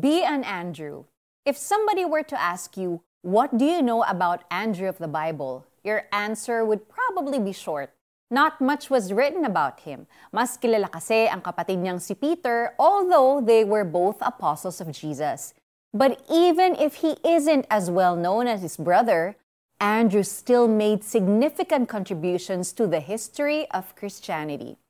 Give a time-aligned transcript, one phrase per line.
[0.00, 1.04] Be an Andrew.
[1.44, 5.64] If somebody were to ask you, What do you know about Andrew of the Bible?
[5.84, 7.92] your answer would probably be short.
[8.30, 10.08] Not much was written about him.
[10.32, 15.52] Mas kilala kasi ang kapatid niyang si Peter, although they were both apostles of Jesus.
[15.92, 19.36] But even if he isn't as well known as his brother,
[19.78, 24.80] Andrew still made significant contributions to the history of Christianity.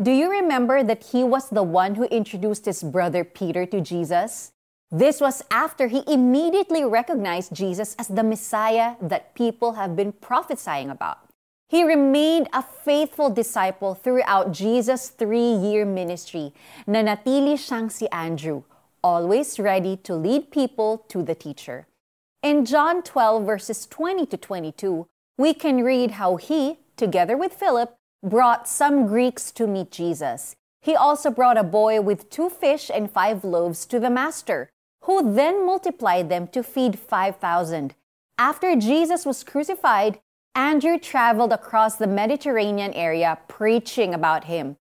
[0.00, 4.52] Do you remember that he was the one who introduced his brother Peter to Jesus?
[4.90, 10.88] This was after he immediately recognized Jesus as the Messiah that people have been prophesying
[10.88, 11.18] about.
[11.68, 16.54] He remained a faithful disciple throughout Jesus' three-year ministry.
[16.88, 18.62] Nanatili siyang si Andrew,
[19.04, 21.86] always ready to lead people to the teacher.
[22.42, 27.94] In John 12 verses 20 to 22, we can read how he, together with Philip,
[28.22, 30.56] brought some Greeks to meet Jesus.
[30.80, 34.70] He also brought a boy with two fish and five loaves to the master,
[35.02, 37.94] who then multiplied them to feed 5,000.
[38.38, 40.20] After Jesus was crucified,
[40.54, 44.76] Andrew traveled across the Mediterranean area preaching about him.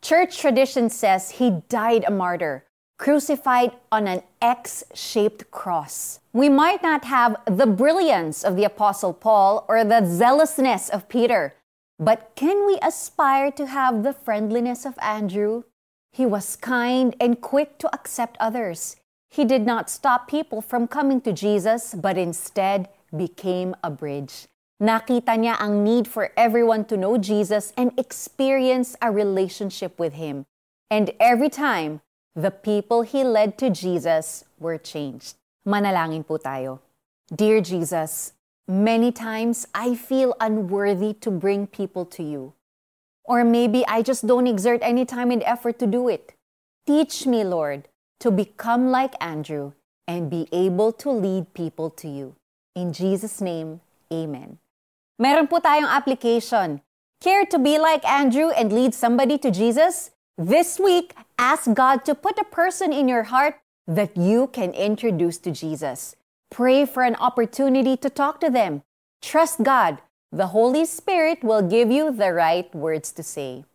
[0.00, 2.64] Church tradition says he died a martyr,
[2.98, 6.20] crucified on an X shaped cross.
[6.32, 11.54] We might not have the brilliance of the Apostle Paul or the zealousness of Peter,
[11.98, 15.64] but can we aspire to have the friendliness of Andrew?
[16.12, 18.96] He was kind and quick to accept others.
[19.30, 24.46] He did not stop people from coming to Jesus, but instead became a bridge.
[24.80, 30.46] Nakita niya ang need for everyone to know Jesus and experience a relationship with Him.
[30.88, 32.00] And every time,
[32.38, 35.34] the people He led to Jesus were changed.
[35.66, 36.78] Manalangin po tayo.
[37.26, 38.37] Dear Jesus,
[38.68, 42.52] Many times I feel unworthy to bring people to you.
[43.24, 46.34] Or maybe I just don't exert any time and effort to do it.
[46.86, 47.88] Teach me, Lord,
[48.20, 49.72] to become like Andrew
[50.06, 52.36] and be able to lead people to you.
[52.76, 53.80] In Jesus' name,
[54.12, 54.58] Amen.
[55.16, 56.84] Meron po tayong application.
[57.24, 60.12] Care to be like Andrew and lead somebody to Jesus?
[60.36, 65.40] This week, ask God to put a person in your heart that you can introduce
[65.40, 66.17] to Jesus.
[66.48, 68.80] Pray for an opportunity to talk to them.
[69.20, 70.00] Trust God.
[70.32, 73.68] The Holy Spirit will give you the right words to say.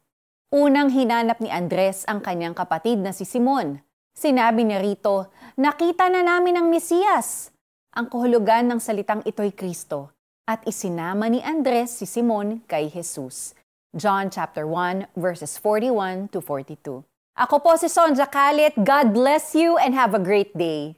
[0.54, 3.82] Unang hinanap ni Andres ang kanyang kapatid na si Simon.
[4.14, 7.50] Sinabi ni rito, nakita na namin ang Mesiyas.
[7.94, 10.14] Ang kahulugan ng salitang ito'y Kristo
[10.46, 13.58] at isinama ni Andres si Simon kay Jesus.
[13.94, 17.06] John chapter 1 verses 41 to 42.
[17.38, 18.78] Ako po si Sonja Kalit.
[18.78, 20.98] God bless you and have a great day.